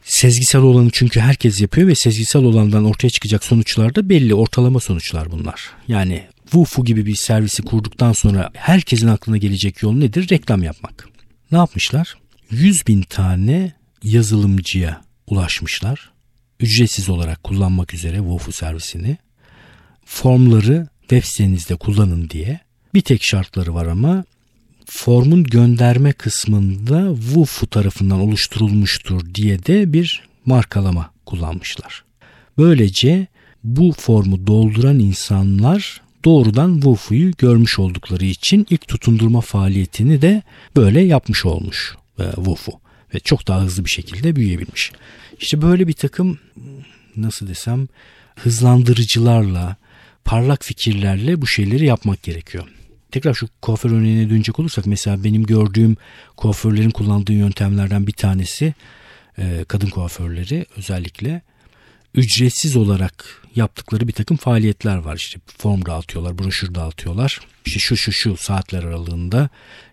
Sezgisel 0.04 0.60
olanı 0.60 0.90
çünkü 0.92 1.20
herkes 1.20 1.60
yapıyor 1.60 1.88
ve 1.88 1.94
sezgisel 1.94 2.44
olandan 2.44 2.84
ortaya 2.84 3.10
çıkacak 3.10 3.44
sonuçlar 3.44 3.94
da 3.94 4.08
belli 4.08 4.34
ortalama 4.34 4.80
sonuçlar 4.80 5.30
bunlar. 5.30 5.70
Yani 5.88 6.26
Wufu 6.42 6.84
gibi 6.84 7.06
bir 7.06 7.14
servisi 7.14 7.62
kurduktan 7.62 8.12
sonra 8.12 8.50
herkesin 8.54 9.08
aklına 9.08 9.36
gelecek 9.36 9.82
yol 9.82 9.92
nedir? 9.92 10.28
Reklam 10.30 10.62
yapmak. 10.62 11.08
Ne 11.52 11.58
yapmışlar? 11.58 12.16
100 12.50 12.86
bin 12.86 13.02
tane 13.02 13.72
yazılımcıya 14.02 15.00
ulaşmışlar 15.26 16.12
ücretsiz 16.62 17.08
olarak 17.08 17.44
kullanmak 17.44 17.94
üzere 17.94 18.16
Woofu 18.16 18.52
servisini. 18.52 19.16
Formları 20.04 20.88
web 21.00 21.24
sitenizde 21.24 21.76
kullanın 21.76 22.30
diye. 22.30 22.60
Bir 22.94 23.00
tek 23.00 23.22
şartları 23.22 23.74
var 23.74 23.86
ama 23.86 24.24
formun 24.94 25.44
gönderme 25.44 26.12
kısmında 26.12 27.14
Woofu 27.16 27.66
tarafından 27.66 28.20
oluşturulmuştur 28.20 29.34
diye 29.34 29.64
de 29.64 29.92
bir 29.92 30.22
markalama 30.46 31.10
kullanmışlar. 31.26 32.04
Böylece 32.58 33.26
bu 33.64 33.92
formu 33.92 34.46
dolduran 34.46 34.98
insanlar 34.98 36.00
doğrudan 36.24 36.74
Woofu'yu 36.74 37.32
görmüş 37.38 37.78
oldukları 37.78 38.24
için 38.24 38.66
ilk 38.70 38.88
tutundurma 38.88 39.40
faaliyetini 39.40 40.22
de 40.22 40.42
böyle 40.76 41.00
yapmış 41.00 41.44
olmuş 41.44 41.94
e, 42.18 42.24
Woofu 42.34 42.72
ve 43.14 43.20
çok 43.20 43.48
daha 43.48 43.60
hızlı 43.60 43.84
bir 43.84 43.90
şekilde 43.90 44.36
büyüyebilmiş. 44.36 44.92
İşte 45.40 45.62
böyle 45.62 45.88
bir 45.88 45.92
takım 45.92 46.38
nasıl 47.16 47.48
desem 47.48 47.88
hızlandırıcılarla, 48.36 49.76
parlak 50.24 50.64
fikirlerle 50.64 51.42
bu 51.42 51.46
şeyleri 51.46 51.86
yapmak 51.86 52.22
gerekiyor. 52.22 52.64
Tekrar 53.12 53.34
şu 53.34 53.48
kuaför 53.62 53.90
örneğine 53.90 54.30
dönecek 54.30 54.58
olursak 54.58 54.86
mesela 54.86 55.24
benim 55.24 55.42
gördüğüm 55.42 55.96
kuaförlerin 56.36 56.90
kullandığı 56.90 57.32
yöntemlerden 57.32 58.06
bir 58.06 58.12
tanesi 58.12 58.74
e, 59.38 59.64
kadın 59.68 59.90
kuaförleri 59.90 60.66
özellikle 60.76 61.42
ücretsiz 62.14 62.76
olarak 62.76 63.42
yaptıkları 63.56 64.08
bir 64.08 64.12
takım 64.12 64.36
faaliyetler 64.36 64.96
var. 64.96 65.16
İşte 65.16 65.40
form 65.58 65.86
dağıtıyorlar, 65.86 66.38
broşür 66.38 66.74
dağıtıyorlar. 66.74 67.40
İşte 67.66 67.78
şu 67.78 67.96
şu 67.96 68.12
şu 68.12 68.36
saatler 68.36 68.82
aralığında 68.82 69.48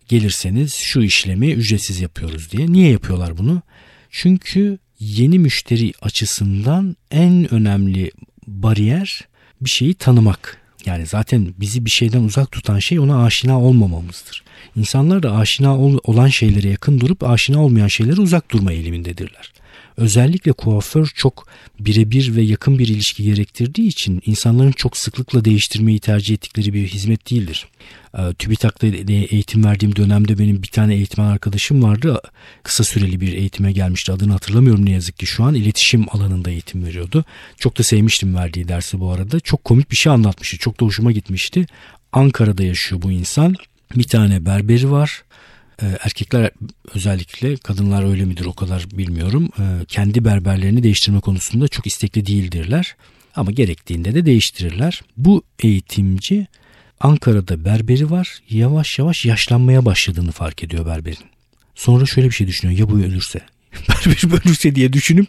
gelirseniz 0.07 0.73
şu 0.73 1.01
işlemi 1.01 1.51
ücretsiz 1.51 1.99
yapıyoruz 1.99 2.51
diye. 2.51 2.71
Niye 2.71 2.91
yapıyorlar 2.91 3.37
bunu? 3.37 3.61
Çünkü 4.09 4.79
yeni 4.99 5.39
müşteri 5.39 5.93
açısından 6.01 6.95
en 7.11 7.53
önemli 7.53 8.11
bariyer 8.47 9.27
bir 9.61 9.69
şeyi 9.69 9.93
tanımak. 9.93 10.57
Yani 10.85 11.05
zaten 11.05 11.53
bizi 11.57 11.85
bir 11.85 11.89
şeyden 11.89 12.23
uzak 12.23 12.51
tutan 12.51 12.79
şey 12.79 12.99
ona 12.99 13.23
aşina 13.23 13.61
olmamamızdır. 13.61 14.43
İnsanlar 14.75 15.23
da 15.23 15.35
aşina 15.35 15.77
olan 15.79 16.27
şeylere 16.27 16.69
yakın 16.69 16.99
durup 16.99 17.23
aşina 17.23 17.63
olmayan 17.63 17.87
şeylere 17.87 18.21
uzak 18.21 18.51
durma 18.51 18.71
eğilimindedirler. 18.71 19.51
Özellikle 19.99 20.51
kuaför 20.51 21.11
çok 21.15 21.47
birebir 21.79 22.35
ve 22.35 22.41
yakın 22.41 22.79
bir 22.79 22.87
ilişki 22.87 23.23
gerektirdiği 23.23 23.87
için 23.87 24.21
insanların 24.25 24.71
çok 24.71 24.97
sıklıkla 24.97 25.45
değiştirmeyi 25.45 25.99
tercih 25.99 26.33
ettikleri 26.33 26.73
bir 26.73 26.87
hizmet 26.87 27.31
değildir. 27.31 27.67
Ee, 28.17 28.33
TÜBİTAK'ta 28.33 28.87
eğitim 28.87 29.63
verdiğim 29.63 29.95
dönemde 29.95 30.39
benim 30.39 30.63
bir 30.63 30.67
tane 30.67 30.95
eğitmen 30.95 31.25
arkadaşım 31.25 31.83
vardı. 31.83 32.21
Kısa 32.63 32.83
süreli 32.83 33.21
bir 33.21 33.33
eğitime 33.33 33.71
gelmişti. 33.71 34.11
Adını 34.11 34.31
hatırlamıyorum 34.31 34.85
ne 34.85 34.91
yazık 34.91 35.17
ki 35.17 35.25
şu 35.25 35.43
an. 35.43 35.55
iletişim 35.55 36.05
alanında 36.11 36.49
eğitim 36.49 36.85
veriyordu. 36.85 37.25
Çok 37.57 37.77
da 37.77 37.83
sevmiştim 37.83 38.35
verdiği 38.35 38.67
dersi 38.67 38.99
bu 38.99 39.11
arada. 39.11 39.39
Çok 39.39 39.63
komik 39.63 39.91
bir 39.91 39.95
şey 39.95 40.11
anlatmıştı. 40.11 40.57
Çok 40.57 40.79
da 40.79 40.85
hoşuma 40.85 41.11
gitmişti. 41.11 41.65
Ankara'da 42.11 42.63
yaşıyor 42.63 43.01
bu 43.01 43.11
insan. 43.11 43.55
Bir 43.95 44.03
tane 44.03 44.45
berberi 44.45 44.91
var. 44.91 45.23
Ee, 45.81 45.97
erkekler 46.03 46.51
özellikle 46.93 47.57
kadınlar 47.57 48.09
öyle 48.11 48.25
midir 48.25 48.45
o 48.45 48.53
kadar 48.53 48.85
bilmiyorum. 48.91 49.49
Ee, 49.59 49.85
kendi 49.87 50.25
berberlerini 50.25 50.83
değiştirme 50.83 51.19
konusunda 51.19 51.67
çok 51.67 51.87
istekli 51.87 52.25
değildirler. 52.25 52.95
Ama 53.35 53.51
gerektiğinde 53.51 54.15
de 54.15 54.25
değiştirirler. 54.25 55.01
Bu 55.17 55.43
eğitimci 55.59 56.47
Ankara'da 56.99 57.65
berberi 57.65 58.11
var. 58.11 58.39
Yavaş 58.49 58.99
yavaş 58.99 59.25
yaşlanmaya 59.25 59.85
başladığını 59.85 60.31
fark 60.31 60.63
ediyor 60.63 60.85
berberin. 60.85 61.25
Sonra 61.75 62.05
şöyle 62.05 62.27
bir 62.27 62.33
şey 62.33 62.47
düşünüyor. 62.47 62.79
Ya 62.79 62.89
bu 62.89 62.99
ölürse? 62.99 63.39
Berber 63.89 64.41
ölürse 64.45 64.75
diye 64.75 64.93
düşünüp 64.93 65.27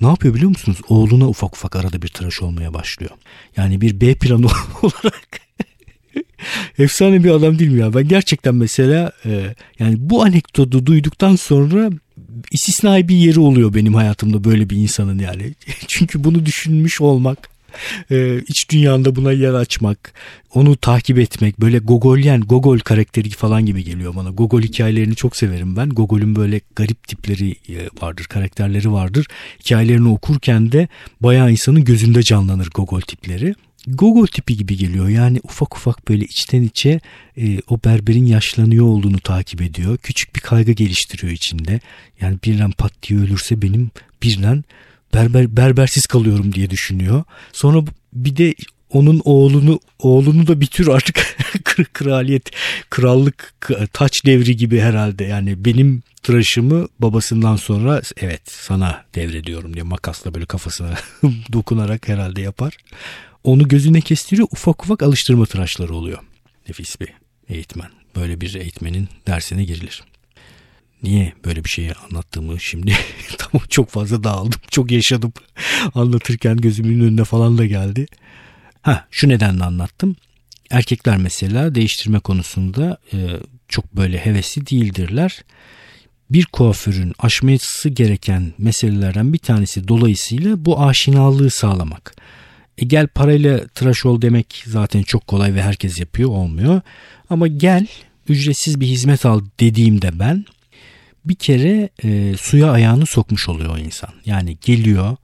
ne 0.00 0.06
yapıyor 0.06 0.34
biliyor 0.34 0.48
musunuz? 0.50 0.78
Oğluna 0.88 1.28
ufak 1.28 1.56
ufak 1.56 1.76
arada 1.76 2.02
bir 2.02 2.08
tıraş 2.08 2.42
olmaya 2.42 2.74
başlıyor. 2.74 3.10
Yani 3.56 3.80
bir 3.80 4.00
B 4.00 4.14
planı 4.14 4.46
olarak 4.82 5.40
Efsane 6.78 7.24
bir 7.24 7.30
adam 7.30 7.58
değil 7.58 7.70
mi 7.70 7.80
ya? 7.80 7.94
Ben 7.94 8.08
gerçekten 8.08 8.54
mesela 8.54 9.12
e, 9.24 9.54
yani 9.78 9.94
bu 9.98 10.22
anekdotu 10.22 10.86
duyduktan 10.86 11.36
sonra 11.36 11.90
istisnai 12.50 13.08
bir 13.08 13.16
yeri 13.16 13.40
oluyor 13.40 13.74
benim 13.74 13.94
hayatımda 13.94 14.44
böyle 14.44 14.70
bir 14.70 14.76
insanın 14.76 15.18
yani. 15.18 15.54
Çünkü 15.88 16.24
bunu 16.24 16.46
düşünmüş 16.46 17.00
olmak 17.00 17.52
e, 18.10 18.38
iç 18.48 18.70
dünyanda 18.70 19.16
buna 19.16 19.32
yer 19.32 19.54
açmak, 19.54 20.12
onu 20.54 20.76
takip 20.76 21.18
etmek 21.18 21.60
böyle 21.60 21.78
Gogolyen, 21.78 22.40
Gogol 22.40 22.78
karakteri 22.78 23.30
falan 23.30 23.66
gibi 23.66 23.84
geliyor 23.84 24.14
bana. 24.16 24.30
Gogol 24.30 24.62
hikayelerini 24.62 25.16
çok 25.16 25.36
severim 25.36 25.76
ben. 25.76 25.88
Gogol'ün 25.88 26.36
böyle 26.36 26.60
garip 26.76 27.08
tipleri 27.08 27.50
e, 27.50 27.88
vardır, 28.02 28.24
karakterleri 28.24 28.92
vardır. 28.92 29.26
Hikayelerini 29.60 30.08
okurken 30.08 30.72
de 30.72 30.88
bayağı 31.20 31.52
insanın 31.52 31.84
gözünde 31.84 32.22
canlanır 32.22 32.68
Gogol 32.74 33.00
tipleri. 33.00 33.54
Gogo 33.86 34.26
tipi 34.26 34.56
gibi 34.56 34.76
geliyor. 34.76 35.08
Yani 35.08 35.40
ufak 35.42 35.76
ufak 35.76 36.08
böyle 36.08 36.24
içten 36.24 36.62
içe 36.62 37.00
e, 37.36 37.60
o 37.68 37.78
berberin 37.84 38.26
yaşlanıyor 38.26 38.86
olduğunu 38.86 39.20
takip 39.20 39.62
ediyor. 39.62 39.98
Küçük 39.98 40.36
bir 40.36 40.40
kaygı 40.40 40.72
geliştiriyor 40.72 41.32
içinde. 41.32 41.80
Yani 42.20 42.38
birden 42.44 42.70
pat 42.70 42.92
diye 43.02 43.20
ölürse 43.20 43.62
benim 43.62 43.90
birden 44.22 44.64
berber 45.14 45.56
berbersiz 45.56 46.06
kalıyorum 46.06 46.52
diye 46.52 46.70
düşünüyor. 46.70 47.24
Sonra 47.52 47.84
bir 48.12 48.36
de 48.36 48.54
onun 48.90 49.22
oğlunu 49.24 49.80
oğlunu 49.98 50.46
da 50.46 50.60
bir 50.60 50.66
tür 50.66 50.88
artık 50.88 51.36
kraliyet 51.92 52.50
krallık 52.90 53.54
taç 53.92 54.26
devri 54.26 54.56
gibi 54.56 54.80
herhalde 54.80 55.24
yani 55.24 55.64
benim 55.64 56.02
tıraşımı 56.22 56.88
babasından 56.98 57.56
sonra 57.56 58.02
evet 58.16 58.42
sana 58.46 59.04
devrediyorum 59.14 59.74
diye 59.74 59.82
makasla 59.82 60.34
böyle 60.34 60.46
kafasına 60.46 60.94
dokunarak 61.52 62.08
herhalde 62.08 62.40
yapar 62.40 62.76
onu 63.44 63.68
gözüne 63.68 64.00
kestiriyor 64.00 64.48
ufak 64.50 64.84
ufak 64.84 65.02
alıştırma 65.02 65.46
tıraşları 65.46 65.94
oluyor. 65.94 66.18
Nefis 66.68 67.00
bir 67.00 67.08
eğitmen. 67.48 67.90
Böyle 68.16 68.40
bir 68.40 68.54
eğitmenin 68.54 69.08
dersine 69.26 69.64
girilir. 69.64 70.02
Niye 71.02 71.32
böyle 71.44 71.64
bir 71.64 71.68
şeyi 71.68 71.92
anlattığımı 71.92 72.60
şimdi 72.60 72.92
tamam 73.38 73.66
çok 73.68 73.90
fazla 73.90 74.24
dağıldım. 74.24 74.60
Çok 74.70 74.90
yaşadım. 74.90 75.32
Anlatırken 75.94 76.56
gözümün 76.56 77.00
önüne 77.00 77.24
falan 77.24 77.58
da 77.58 77.66
geldi. 77.66 78.06
Ha 78.82 79.06
şu 79.10 79.28
nedenle 79.28 79.64
anlattım. 79.64 80.16
Erkekler 80.70 81.16
mesela 81.16 81.74
değiştirme 81.74 82.20
konusunda 82.20 82.98
e, 83.12 83.16
çok 83.68 83.96
böyle 83.96 84.18
hevesli 84.18 84.66
değildirler. 84.66 85.44
Bir 86.30 86.46
kuaförün 86.46 87.12
aşması 87.18 87.88
gereken 87.88 88.52
meselelerden 88.58 89.32
bir 89.32 89.38
tanesi 89.38 89.88
dolayısıyla 89.88 90.64
bu 90.64 90.82
aşinalığı 90.82 91.50
sağlamak. 91.50 92.14
E 92.78 92.84
gel 92.84 93.06
parayla 93.06 93.66
tıraş 93.66 94.06
ol 94.06 94.22
demek 94.22 94.64
zaten 94.66 95.02
çok 95.02 95.26
kolay 95.26 95.54
ve 95.54 95.62
herkes 95.62 96.00
yapıyor 96.00 96.30
olmuyor. 96.30 96.80
Ama 97.30 97.46
gel 97.46 97.86
ücretsiz 98.28 98.80
bir 98.80 98.86
hizmet 98.86 99.26
al 99.26 99.40
dediğimde 99.60 100.18
ben 100.18 100.44
bir 101.24 101.34
kere 101.34 101.88
e, 102.04 102.34
suya 102.36 102.70
ayağını 102.70 103.06
sokmuş 103.06 103.48
oluyor 103.48 103.74
o 103.74 103.78
insan. 103.78 104.10
Yani 104.26 104.58
geliyor 104.60 105.16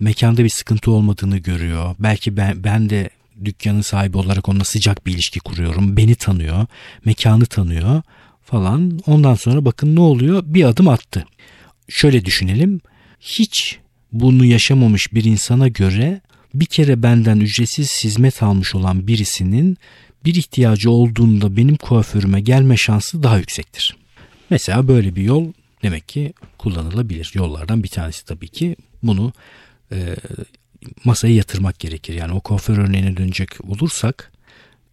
mekanda 0.00 0.44
bir 0.44 0.48
sıkıntı 0.48 0.90
olmadığını 0.90 1.38
görüyor. 1.38 1.94
Belki 1.98 2.36
ben, 2.36 2.64
ben 2.64 2.90
de 2.90 3.10
dükkanın 3.44 3.80
sahibi 3.80 4.16
olarak 4.16 4.48
onunla 4.48 4.64
sıcak 4.64 5.06
bir 5.06 5.12
ilişki 5.12 5.40
kuruyorum. 5.40 5.96
Beni 5.96 6.14
tanıyor, 6.14 6.66
mekanı 7.04 7.46
tanıyor 7.46 8.02
falan. 8.42 9.00
Ondan 9.06 9.34
sonra 9.34 9.64
bakın 9.64 9.96
ne 9.96 10.00
oluyor? 10.00 10.42
Bir 10.46 10.64
adım 10.64 10.88
attı. 10.88 11.26
Şöyle 11.88 12.24
düşünelim. 12.24 12.80
Hiç 13.20 13.78
bunu 14.12 14.44
yaşamamış 14.44 15.12
bir 15.12 15.24
insana 15.24 15.68
göre 15.68 16.20
bir 16.54 16.66
kere 16.66 17.02
benden 17.02 17.40
ücretsiz 17.40 18.04
hizmet 18.04 18.42
almış 18.42 18.74
olan 18.74 19.06
birisinin 19.06 19.78
bir 20.24 20.34
ihtiyacı 20.34 20.90
olduğunda 20.90 21.56
benim 21.56 21.76
kuaförüme 21.76 22.40
gelme 22.40 22.76
şansı 22.76 23.22
daha 23.22 23.38
yüksektir. 23.38 23.96
Mesela 24.50 24.88
böyle 24.88 25.16
bir 25.16 25.22
yol 25.22 25.52
demek 25.82 26.08
ki 26.08 26.32
kullanılabilir. 26.58 27.32
Yollardan 27.34 27.82
bir 27.82 27.88
tanesi 27.88 28.24
tabii 28.24 28.48
ki 28.48 28.76
bunu 29.02 29.32
e, 29.92 30.16
masaya 31.04 31.34
yatırmak 31.34 31.78
gerekir. 31.78 32.14
Yani 32.14 32.32
o 32.32 32.40
kuaför 32.40 32.78
örneğine 32.78 33.16
dönecek 33.16 33.50
olursak 33.68 34.31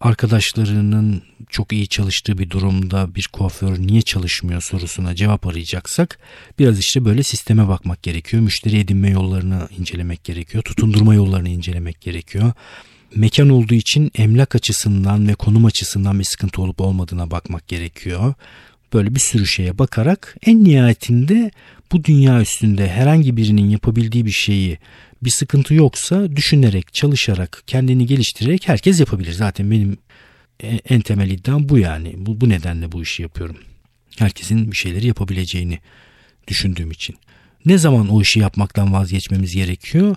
arkadaşlarının 0.00 1.22
çok 1.48 1.72
iyi 1.72 1.88
çalıştığı 1.88 2.38
bir 2.38 2.50
durumda 2.50 3.14
bir 3.14 3.28
kuaför 3.32 3.78
niye 3.78 4.02
çalışmıyor 4.02 4.60
sorusuna 4.60 5.14
cevap 5.14 5.46
arayacaksak 5.46 6.18
biraz 6.58 6.78
işte 6.78 7.04
böyle 7.04 7.22
sisteme 7.22 7.68
bakmak 7.68 8.02
gerekiyor. 8.02 8.42
Müşteri 8.42 8.78
edinme 8.78 9.10
yollarını 9.10 9.68
incelemek 9.78 10.24
gerekiyor. 10.24 10.64
Tutundurma 10.64 11.14
yollarını 11.14 11.48
incelemek 11.48 12.00
gerekiyor. 12.00 12.52
Mekan 13.14 13.48
olduğu 13.48 13.74
için 13.74 14.10
emlak 14.14 14.54
açısından 14.54 15.28
ve 15.28 15.34
konum 15.34 15.64
açısından 15.64 16.18
bir 16.18 16.24
sıkıntı 16.24 16.62
olup 16.62 16.80
olmadığına 16.80 17.30
bakmak 17.30 17.68
gerekiyor. 17.68 18.34
Böyle 18.92 19.14
bir 19.14 19.20
sürü 19.20 19.46
şeye 19.46 19.78
bakarak 19.78 20.36
en 20.46 20.64
nihayetinde 20.64 21.50
bu 21.92 22.04
dünya 22.04 22.40
üstünde 22.40 22.88
herhangi 22.88 23.36
birinin 23.36 23.70
yapabildiği 23.70 24.26
bir 24.26 24.30
şeyi 24.30 24.78
bir 25.22 25.30
sıkıntı 25.30 25.74
yoksa 25.74 26.36
düşünerek, 26.36 26.94
çalışarak, 26.94 27.62
kendini 27.66 28.06
geliştirerek 28.06 28.68
herkes 28.68 29.00
yapabilir. 29.00 29.32
Zaten 29.32 29.70
benim 29.70 29.98
en 30.88 31.00
temel 31.00 31.30
iddiam 31.30 31.68
bu 31.68 31.78
yani. 31.78 32.14
Bu, 32.16 32.40
bu 32.40 32.48
nedenle 32.48 32.92
bu 32.92 33.02
işi 33.02 33.22
yapıyorum. 33.22 33.56
Herkesin 34.18 34.72
bir 34.72 34.76
şeyleri 34.76 35.06
yapabileceğini 35.06 35.78
düşündüğüm 36.48 36.90
için. 36.90 37.16
Ne 37.64 37.78
zaman 37.78 38.08
o 38.08 38.22
işi 38.22 38.40
yapmaktan 38.40 38.92
vazgeçmemiz 38.92 39.54
gerekiyor? 39.54 40.16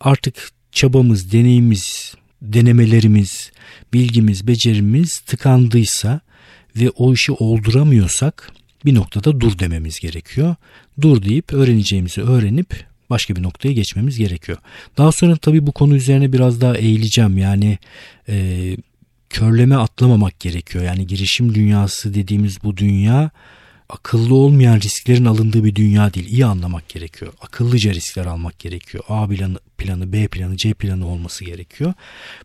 Artık 0.00 0.50
çabamız, 0.72 1.32
deneyimiz, 1.32 2.14
denemelerimiz, 2.42 3.50
bilgimiz, 3.92 4.46
becerimiz 4.46 5.18
tıkandıysa 5.18 6.20
ve 6.76 6.90
o 6.90 7.12
işi 7.12 7.32
olduramıyorsak 7.32 8.52
bir 8.84 8.94
noktada 8.94 9.40
dur 9.40 9.58
dememiz 9.58 10.00
gerekiyor. 10.00 10.54
Dur 11.00 11.22
deyip 11.22 11.52
öğreneceğimizi 11.52 12.22
öğrenip 12.22 12.84
başka 13.10 13.36
bir 13.36 13.42
noktaya 13.42 13.72
geçmemiz 13.72 14.18
gerekiyor. 14.18 14.58
Daha 14.98 15.12
sonra 15.12 15.36
tabii 15.36 15.66
bu 15.66 15.72
konu 15.72 15.94
üzerine 15.96 16.32
biraz 16.32 16.60
daha 16.60 16.76
eğileceğim. 16.76 17.38
Yani 17.38 17.78
e, 18.28 18.76
körleme 19.30 19.76
atlamamak 19.76 20.40
gerekiyor. 20.40 20.84
Yani 20.84 21.06
girişim 21.06 21.54
dünyası 21.54 22.14
dediğimiz 22.14 22.64
bu 22.64 22.76
dünya 22.76 23.30
akıllı 23.88 24.34
olmayan 24.34 24.80
risklerin 24.80 25.24
alındığı 25.24 25.64
bir 25.64 25.74
dünya 25.74 26.14
değil. 26.14 26.26
İyi 26.26 26.46
anlamak 26.46 26.88
gerekiyor. 26.88 27.32
Akıllıca 27.40 27.94
riskler 27.94 28.26
almak 28.26 28.58
gerekiyor. 28.58 29.04
A 29.08 29.28
planı, 29.28 29.58
planı, 29.78 30.12
B 30.12 30.28
planı, 30.28 30.56
C 30.56 30.74
planı 30.74 31.06
olması 31.08 31.44
gerekiyor. 31.44 31.94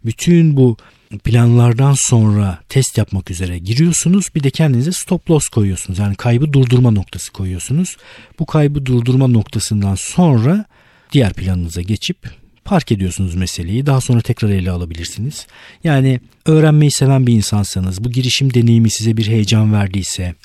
Bütün 0.05 0.57
bu 0.57 0.77
planlardan 1.23 1.93
sonra 1.93 2.59
test 2.69 2.97
yapmak 2.97 3.31
üzere 3.31 3.57
giriyorsunuz. 3.59 4.29
Bir 4.35 4.43
de 4.43 4.49
kendinize 4.49 4.91
stop 4.91 5.31
loss 5.31 5.49
koyuyorsunuz. 5.49 5.99
Yani 5.99 6.15
kaybı 6.15 6.53
durdurma 6.53 6.91
noktası 6.91 7.33
koyuyorsunuz. 7.33 7.97
Bu 8.39 8.45
kaybı 8.45 8.85
durdurma 8.85 9.27
noktasından 9.27 9.95
sonra 9.95 10.65
diğer 11.11 11.33
planınıza 11.33 11.81
geçip 11.81 12.17
park 12.65 12.91
ediyorsunuz 12.91 13.35
meseleyi. 13.35 13.85
Daha 13.85 14.01
sonra 14.01 14.21
tekrar 14.21 14.49
ele 14.49 14.71
alabilirsiniz. 14.71 15.47
Yani 15.83 16.19
öğrenmeyi 16.45 16.91
seven 16.91 17.27
bir 17.27 17.33
insansanız, 17.33 18.03
bu 18.03 18.11
girişim 18.11 18.53
deneyimi 18.53 18.89
size 18.89 19.17
bir 19.17 19.27
heyecan 19.27 19.73
verdiyse 19.73 20.35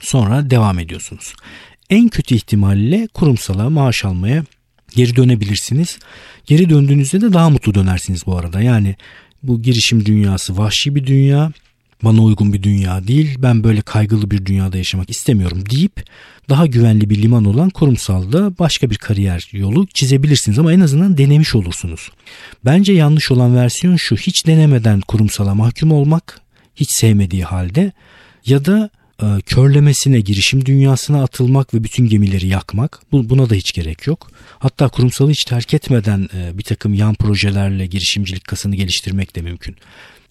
sonra 0.00 0.50
devam 0.50 0.78
ediyorsunuz. 0.78 1.34
En 1.90 2.08
kötü 2.08 2.34
ihtimalle 2.34 3.08
kurumsala 3.14 3.70
maaş 3.70 4.04
almaya 4.04 4.44
geri 4.96 5.16
dönebilirsiniz. 5.16 5.98
Geri 6.46 6.70
döndüğünüzde 6.70 7.20
de 7.20 7.32
daha 7.32 7.50
mutlu 7.50 7.74
dönersiniz 7.74 8.26
bu 8.26 8.36
arada. 8.36 8.60
Yani 8.60 8.96
bu 9.42 9.62
girişim 9.62 10.06
dünyası 10.06 10.56
vahşi 10.58 10.94
bir 10.94 11.06
dünya 11.06 11.52
bana 12.04 12.22
uygun 12.22 12.52
bir 12.52 12.62
dünya 12.62 13.08
değil 13.08 13.38
ben 13.38 13.64
böyle 13.64 13.80
kaygılı 13.80 14.30
bir 14.30 14.46
dünyada 14.46 14.76
yaşamak 14.78 15.10
istemiyorum 15.10 15.64
deyip 15.70 16.04
daha 16.48 16.66
güvenli 16.66 17.10
bir 17.10 17.22
liman 17.22 17.44
olan 17.44 17.70
kurumsalda 17.70 18.58
başka 18.58 18.90
bir 18.90 18.96
kariyer 18.96 19.48
yolu 19.52 19.86
çizebilirsiniz 19.86 20.58
ama 20.58 20.72
en 20.72 20.80
azından 20.80 21.18
denemiş 21.18 21.54
olursunuz. 21.54 22.10
Bence 22.64 22.92
yanlış 22.92 23.30
olan 23.30 23.56
versiyon 23.56 23.96
şu 23.96 24.16
hiç 24.16 24.46
denemeden 24.46 25.00
kurumsala 25.00 25.54
mahkum 25.54 25.92
olmak 25.92 26.40
hiç 26.76 26.90
sevmediği 26.90 27.44
halde 27.44 27.92
ya 28.46 28.64
da 28.64 28.90
e, 29.22 29.40
körlemesine 29.46 30.20
girişim 30.20 30.66
dünyasına 30.66 31.22
atılmak 31.22 31.74
ve 31.74 31.84
bütün 31.84 32.08
gemileri 32.08 32.46
yakmak 32.46 33.00
bu, 33.12 33.30
buna 33.30 33.50
da 33.50 33.54
hiç 33.54 33.72
gerek 33.72 34.06
yok. 34.06 34.30
Hatta 34.58 34.88
kurumsalı 34.88 35.30
hiç 35.30 35.44
terk 35.44 35.74
etmeden 35.74 36.28
e, 36.34 36.58
bir 36.58 36.62
takım 36.62 36.94
yan 36.94 37.14
projelerle 37.14 37.86
girişimcilik 37.86 38.44
kasını 38.44 38.76
geliştirmek 38.76 39.36
de 39.36 39.42
mümkün 39.42 39.76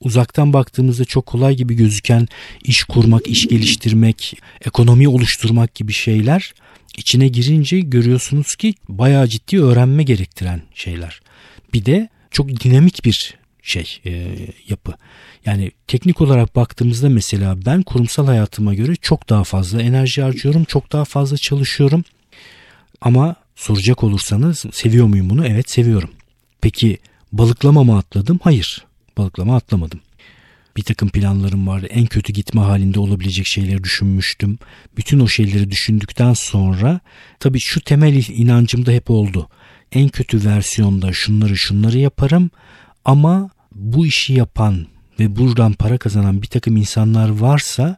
uzaktan 0.02 0.54
baktığımızda 0.54 1.06
çok 1.06 1.26
kolay 1.26 1.56
gibi 1.56 1.76
gözüken 1.76 2.28
iş 2.64 2.84
kurmak, 2.84 3.28
iş 3.28 3.48
geliştirmek, 3.48 4.38
ekonomi 4.66 5.08
oluşturmak 5.08 5.76
gibi 5.76 5.94
şeyler 5.94 6.54
içine 6.98 7.28
girince 7.28 7.80
görüyorsunuz 7.80 8.56
ki 8.56 8.74
bayağı 8.90 9.28
ciddi 9.28 9.62
öğrenme 9.62 10.04
gerektiren 10.04 10.62
şeyler. 10.74 11.22
Bir 11.74 11.86
de 11.86 12.10
çok 12.32 12.50
dinamik 12.50 13.06
bir 13.06 13.41
şey 13.62 14.00
e, 14.06 14.38
yapı. 14.68 14.94
Yani 15.46 15.72
teknik 15.88 16.22
olarak 16.22 16.56
baktığımızda 16.56 17.10
mesela 17.10 17.66
ben 17.66 17.84
kurumsal 17.84 18.26
hayatıma 18.26 18.74
göre 18.74 18.96
çok 18.96 19.30
daha 19.30 19.44
fazla 19.44 19.82
enerji 19.82 20.22
harcıyorum, 20.22 20.64
çok 20.64 20.92
daha 20.92 21.06
fazla 21.06 21.38
çalışıyorum. 21.38 22.04
Ama 23.02 23.36
soracak 23.56 24.04
olursanız 24.04 24.66
seviyor 24.72 25.06
muyum 25.06 25.30
bunu? 25.30 25.48
Evet 25.48 25.70
seviyorum. 25.70 26.10
Peki 26.62 26.98
balıklama 27.32 27.84
mı 27.84 27.98
atladım? 27.98 28.40
Hayır 28.44 28.86
balıklama 29.18 29.56
atlamadım. 29.56 30.00
Bir 30.78 30.84
takım 30.84 31.10
planlarım 31.10 31.68
vardı. 31.68 31.88
En 31.90 32.06
kötü 32.06 32.34
gitme 32.34 32.62
halinde 32.62 33.00
olabilecek 33.00 33.46
şeyleri 33.46 33.84
düşünmüştüm. 33.84 34.60
Bütün 34.98 35.20
o 35.20 35.28
şeyleri 35.28 35.72
düşündükten 35.72 36.34
sonra 36.34 37.00
tabii 37.40 37.60
şu 37.60 37.82
temel 37.82 38.24
inancım 38.28 38.86
da 38.86 38.92
hep 38.92 39.10
oldu. 39.10 39.50
En 39.92 40.10
kötü 40.10 40.46
versiyonda 40.46 41.14
şunları 41.14 41.58
şunları 41.58 41.98
yaparım 41.98 42.50
ama 43.06 43.50
bu 43.76 44.06
işi 44.06 44.34
yapan 44.34 44.88
ve 45.20 45.36
buradan 45.36 45.74
para 45.74 45.98
kazanan 45.98 46.42
bir 46.42 46.48
takım 46.48 46.78
insanlar 46.78 47.30
varsa 47.30 47.98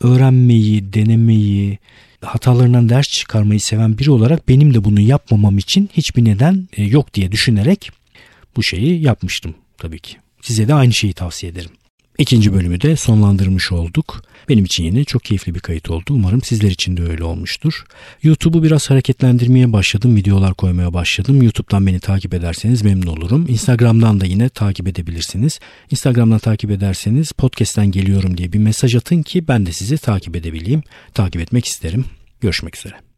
öğrenmeyi, 0.00 0.92
denemeyi, 0.92 1.78
hatalarından 2.20 2.88
ders 2.88 3.08
çıkarmayı 3.08 3.60
seven 3.60 3.98
biri 3.98 4.10
olarak 4.10 4.48
benim 4.48 4.74
de 4.74 4.84
bunu 4.84 5.00
yapmamam 5.00 5.58
için 5.58 5.90
hiçbir 5.92 6.24
neden 6.24 6.68
e, 6.76 6.84
yok 6.84 7.14
diye 7.14 7.32
düşünerek 7.32 7.90
bu 8.56 8.62
şeyi 8.62 9.02
yapmıştım 9.02 9.54
tabii 9.78 9.98
ki. 9.98 10.16
Size 10.42 10.68
de 10.68 10.74
aynı 10.74 10.92
şeyi 10.92 11.12
tavsiye 11.12 11.52
ederim. 11.52 11.70
İkinci 12.18 12.52
bölümü 12.52 12.80
de 12.80 12.96
sonlandırmış 12.96 13.72
olduk. 13.72 14.22
Benim 14.48 14.64
için 14.64 14.84
yine 14.84 15.04
çok 15.04 15.24
keyifli 15.24 15.54
bir 15.54 15.60
kayıt 15.60 15.90
oldu. 15.90 16.04
Umarım 16.10 16.42
sizler 16.42 16.70
için 16.70 16.96
de 16.96 17.02
öyle 17.02 17.24
olmuştur. 17.24 17.84
YouTube'u 18.22 18.62
biraz 18.62 18.90
hareketlendirmeye 18.90 19.72
başladım. 19.72 20.16
Videolar 20.16 20.54
koymaya 20.54 20.94
başladım. 20.94 21.42
YouTube'dan 21.42 21.86
beni 21.86 22.00
takip 22.00 22.34
ederseniz 22.34 22.82
memnun 22.82 23.06
olurum. 23.06 23.46
Instagram'dan 23.48 24.20
da 24.20 24.26
yine 24.26 24.48
takip 24.48 24.88
edebilirsiniz. 24.88 25.60
Instagram'dan 25.90 26.38
takip 26.38 26.70
ederseniz 26.70 27.32
podcast'ten 27.32 27.90
geliyorum 27.90 28.38
diye 28.38 28.52
bir 28.52 28.58
mesaj 28.58 28.94
atın 28.94 29.22
ki 29.22 29.48
ben 29.48 29.66
de 29.66 29.72
sizi 29.72 29.98
takip 29.98 30.36
edebileyim. 30.36 30.82
Takip 31.14 31.40
etmek 31.40 31.64
isterim. 31.64 32.04
Görüşmek 32.40 32.76
üzere. 32.76 33.13